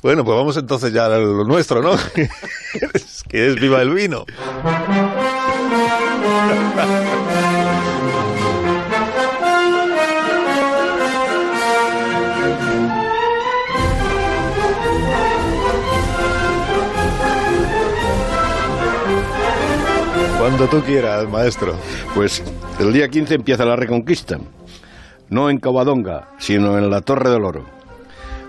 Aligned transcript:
Bueno, 0.00 0.24
pues 0.24 0.36
vamos 0.36 0.56
entonces 0.56 0.92
ya 0.92 1.06
a 1.06 1.18
lo 1.18 1.44
nuestro, 1.44 1.82
¿no? 1.82 1.90
que 3.28 3.46
es 3.46 3.54
viva 3.56 3.82
el 3.82 3.92
vino. 3.92 4.24
Cuando 20.38 20.68
tú 20.68 20.80
quieras, 20.82 21.28
maestro. 21.28 21.74
Pues 22.14 22.42
el 22.78 22.92
día 22.92 23.08
15 23.08 23.34
empieza 23.34 23.64
la 23.64 23.74
reconquista. 23.74 24.38
No 25.28 25.50
en 25.50 25.58
Covadonga, 25.58 26.28
sino 26.38 26.78
en 26.78 26.88
la 26.88 27.00
Torre 27.00 27.30
del 27.30 27.44
Oro. 27.44 27.64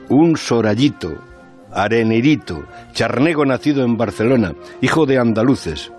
Un 0.09 0.38
sorallito, 0.38 1.13
arenerito, 1.74 2.64
charnego 2.94 3.46
nacido 3.46 3.84
en 3.84 3.98
Barcelona, 3.98 4.54
hijo 4.82 5.05
de 5.05 5.18
andaluces, 5.18 5.91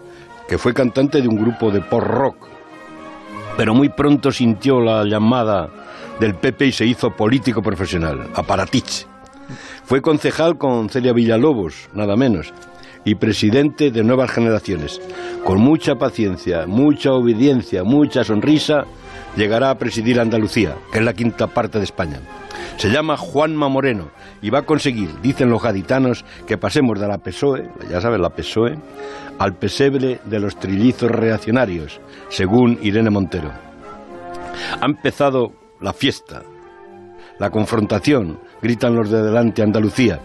que 0.48 0.59
fue 0.59 0.74
cantante 0.74 1.23
de 1.23 1.28
un 1.28 1.37
grupo 1.37 1.70
de 1.70 1.80
pop 1.80 2.02
rock. 2.02 2.48
Pero 3.56 3.75
muy 3.75 3.88
pronto 3.88 4.33
sintió 4.33 4.80
la 4.80 5.05
llamada 5.05 5.69
del 6.19 6.34
PP 6.34 6.66
y 6.66 6.73
se 6.73 6.87
hizo 6.87 7.11
político 7.11 7.62
profesional, 7.62 8.28
aparatich. 8.34 9.06
Fue 9.84 10.01
concejal 10.01 10.56
con 10.59 10.88
Celia 10.88 11.12
Villalobos, 11.12 11.89
nada 11.95 12.16
menos, 12.16 12.52
y 13.05 13.14
presidente 13.14 13.91
de 13.91 14.05
nuevas 14.05 14.30
generaciones. 14.30 15.00
Con 15.45 15.61
mucha 15.61 15.97
paciencia, 15.97 16.66
mucha 16.66 17.12
obediencia, 17.12 17.83
mucha 17.83 18.23
sonrisa, 18.25 18.84
llegará 19.37 19.70
a 19.70 19.78
presidir 19.78 20.20
Andalucía, 20.20 20.77
que 20.92 20.98
es 20.98 21.05
la 21.05 21.14
quinta 21.14 21.47
parte 21.47 21.78
de 21.78 21.84
España. 21.84 22.20
Se 22.80 22.89
llama 22.89 23.19
Juanma 23.19 23.69
Moreno 23.69 24.09
y 24.41 24.48
va 24.48 24.61
a 24.61 24.65
conseguir, 24.65 25.11
dicen 25.20 25.51
los 25.51 25.62
gaditanos, 25.62 26.25
que 26.47 26.57
pasemos 26.57 26.98
de 26.98 27.06
la 27.06 27.19
PSOE, 27.19 27.69
ya 27.91 28.01
sabes, 28.01 28.19
la 28.19 28.30
PSOE, 28.30 28.79
al 29.39 29.53
pesebre 29.56 30.19
de 30.25 30.41
los 30.41 30.56
trillizos 30.56 31.11
reaccionarios, 31.11 32.00
según 32.31 32.78
Irene 32.81 33.11
Montero. 33.11 33.50
Ha 34.81 34.87
empezado 34.87 35.53
la 35.83 35.92
fiesta, 35.92 36.42
la 37.39 37.50
confrontación, 37.50 38.41
gritan 38.62 38.94
los 38.94 39.11
de 39.11 39.25
delante 39.25 39.62
Andalucía. 39.62 40.19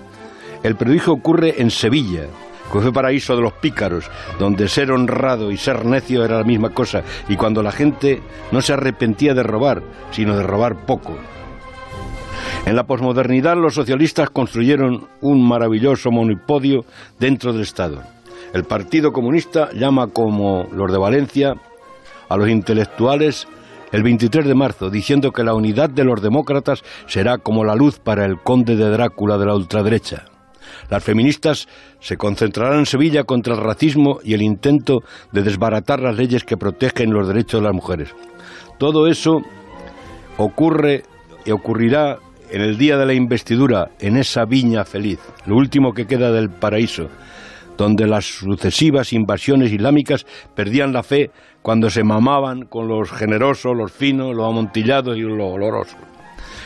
El 0.63 0.77
prodigio 0.77 1.11
ocurre 1.11 1.61
en 1.61 1.69
Sevilla, 1.69 2.23
que 2.71 2.79
fue 2.79 2.93
paraíso 2.93 3.35
de 3.35 3.41
los 3.41 3.51
pícaros, 3.55 4.09
donde 4.39 4.69
ser 4.69 4.93
honrado 4.93 5.51
y 5.51 5.57
ser 5.57 5.83
necio 5.83 6.23
era 6.23 6.37
la 6.37 6.45
misma 6.45 6.69
cosa, 6.69 7.03
y 7.27 7.35
cuando 7.35 7.61
la 7.61 7.73
gente 7.73 8.21
no 8.53 8.61
se 8.61 8.71
arrepentía 8.71 9.33
de 9.33 9.43
robar, 9.43 9.83
sino 10.11 10.37
de 10.37 10.43
robar 10.43 10.85
poco. 10.85 11.17
En 12.65 12.75
la 12.75 12.87
posmodernidad 12.87 13.55
los 13.57 13.75
socialistas 13.75 14.31
construyeron 14.31 15.07
un 15.21 15.47
maravilloso 15.47 16.09
monopodio 16.09 16.83
dentro 17.19 17.53
del 17.53 17.61
Estado. 17.61 18.01
El 18.53 18.63
Partido 18.63 19.11
Comunista 19.11 19.69
llama 19.73 20.07
como 20.07 20.65
los 20.71 20.91
de 20.91 20.97
Valencia 20.97 21.53
a 22.27 22.37
los 22.37 22.49
intelectuales 22.49 23.47
el 23.91 24.01
23 24.01 24.47
de 24.47 24.55
marzo, 24.55 24.89
diciendo 24.89 25.31
que 25.31 25.43
la 25.43 25.53
unidad 25.53 25.91
de 25.91 26.03
los 26.03 26.23
demócratas 26.23 26.81
será 27.05 27.37
como 27.37 27.63
la 27.63 27.75
luz 27.75 27.99
para 27.99 28.25
el 28.25 28.39
conde 28.41 28.75
de 28.75 28.89
Drácula 28.89 29.37
de 29.37 29.45
la 29.45 29.55
ultraderecha. 29.55 30.25
Las 30.89 31.03
feministas 31.03 31.67
se 31.99 32.17
concentrarán 32.17 32.79
en 32.79 32.85
Sevilla 32.87 33.25
contra 33.25 33.53
el 33.53 33.61
racismo 33.61 34.17
y 34.23 34.33
el 34.33 34.41
intento 34.41 35.03
de 35.31 35.43
desbaratar 35.43 35.99
las 35.99 36.17
leyes 36.17 36.43
que 36.43 36.57
protegen 36.57 37.13
los 37.13 37.27
derechos 37.27 37.61
de 37.61 37.65
las 37.67 37.75
mujeres. 37.75 38.15
Todo 38.79 39.05
eso 39.05 39.43
ocurre 40.37 41.03
y 41.45 41.51
ocurrirá 41.51 42.17
en 42.51 42.61
el 42.61 42.77
día 42.77 42.97
de 42.97 43.05
la 43.05 43.13
investidura, 43.13 43.89
en 43.99 44.17
esa 44.17 44.45
viña 44.45 44.85
feliz, 44.85 45.19
lo 45.45 45.55
último 45.55 45.93
que 45.93 46.05
queda 46.05 46.31
del 46.31 46.49
paraíso, 46.49 47.09
donde 47.77 48.07
las 48.07 48.25
sucesivas 48.25 49.13
invasiones 49.13 49.71
islámicas 49.71 50.25
perdían 50.55 50.93
la 50.93 51.03
fe 51.03 51.31
cuando 51.61 51.89
se 51.89 52.03
mamaban 52.03 52.65
con 52.65 52.87
los 52.87 53.11
generosos, 53.11 53.75
los 53.75 53.91
finos, 53.91 54.35
los 54.35 54.47
amontillados 54.47 55.17
y 55.17 55.21
los 55.21 55.53
olorosos. 55.53 55.97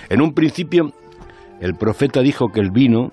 En 0.09 0.22
un 0.22 0.34
principio, 0.34 0.91
el 1.62 1.75
profeta 1.75 2.22
dijo 2.22 2.51
que 2.51 2.59
el 2.59 2.72
vino 2.72 3.12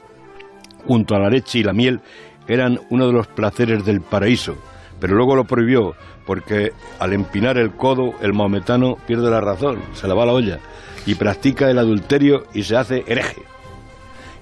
junto 0.87 1.15
a 1.15 1.19
la 1.19 1.31
leche 1.31 1.59
y 1.59 1.63
la 1.63 1.73
miel 1.73 2.01
eran 2.49 2.81
uno 2.91 3.07
de 3.07 3.13
los 3.13 3.27
placeres 3.27 3.85
del 3.85 4.01
paraíso, 4.01 4.57
pero 5.01 5.15
luego 5.15 5.37
lo 5.37 5.45
prohibió 5.45 5.95
porque 6.27 6.73
al 6.99 7.13
empinar 7.13 7.59
el 7.59 7.75
codo 7.75 8.13
el 8.21 8.33
maometano 8.33 8.97
pierde 9.07 9.31
la 9.31 9.41
razón, 9.41 9.81
se 9.93 10.09
le 10.09 10.15
va 10.15 10.27
la 10.27 10.33
olla 10.33 10.59
y 11.07 11.15
practica 11.15 11.71
el 11.71 11.79
adulterio 11.79 12.45
y 12.53 12.65
se 12.65 12.77
hace 12.77 13.05
hereje. 13.07 13.43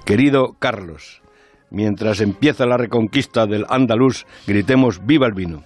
Querido 0.05 0.57
Carlos, 0.59 1.23
mientras 1.71 2.21
empieza 2.21 2.67
la 2.67 2.77
reconquista 2.77 3.47
del 3.47 3.67
andaluz, 3.69 4.27
gritemos 4.47 5.05
viva 5.05 5.27
el 5.27 5.35
vino. 5.35 5.63